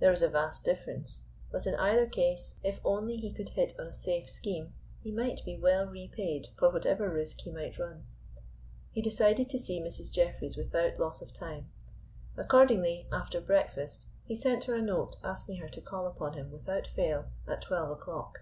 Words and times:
There 0.00 0.10
was 0.10 0.20
a 0.20 0.28
vast 0.28 0.64
difference, 0.66 1.24
but 1.50 1.64
in 1.66 1.74
either 1.76 2.04
case, 2.06 2.56
if 2.62 2.78
only 2.84 3.16
he 3.16 3.32
could 3.32 3.48
hit 3.48 3.72
on 3.80 3.86
a 3.86 3.92
safe 3.94 4.28
scheme, 4.28 4.74
he 5.02 5.10
would 5.10 5.40
be 5.46 5.56
well 5.56 5.86
repaid 5.86 6.48
for 6.58 6.68
whatever 6.70 7.08
risk 7.08 7.40
he 7.40 7.50
might 7.50 7.78
run. 7.78 8.04
He 8.90 9.00
decided 9.00 9.48
to 9.48 9.58
see 9.58 9.80
Mrs. 9.80 10.12
Jeffreys 10.12 10.58
without 10.58 10.98
loss 10.98 11.22
of 11.22 11.32
time. 11.32 11.70
Accordingly, 12.36 13.06
after 13.10 13.40
breakfast, 13.40 14.04
he 14.26 14.36
sent 14.36 14.64
her 14.64 14.74
a 14.74 14.82
note 14.82 15.16
asking 15.24 15.56
her 15.56 15.68
to 15.70 15.80
call 15.80 16.06
upon 16.06 16.34
him, 16.34 16.52
without 16.52 16.86
fail, 16.88 17.30
at 17.48 17.62
twelve 17.62 17.90
o'clock. 17.90 18.40